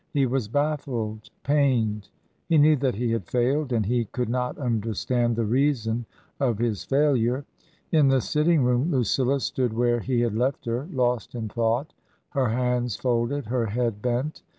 He 0.15 0.25
was 0.25 0.47
baffled, 0.47 1.29
pained; 1.43 2.09
he 2.49 2.57
knew 2.57 2.75
that 2.77 2.95
he 2.95 3.11
had 3.11 3.27
failed, 3.27 3.71
and 3.71 3.85
he 3.85 4.05
could 4.05 4.29
not 4.29 4.57
understand 4.57 5.35
the 5.35 5.45
reason 5.45 6.05
of 6.39 6.57
his 6.57 6.83
failure. 6.83 7.45
In 7.91 8.07
the 8.07 8.19
sitting 8.19 8.63
room 8.63 8.89
Lucilla 8.89 9.39
stood 9.39 9.73
where 9.73 9.99
he 9.99 10.21
had 10.21 10.33
left 10.33 10.65
her, 10.65 10.87
lost 10.91 11.35
in 11.35 11.49
thought— 11.49 11.93
her 12.31 12.49
hands 12.49 12.95
folded, 12.95 13.45
her 13.45 13.67
head 13.67 14.01
bent. 14.01 14.41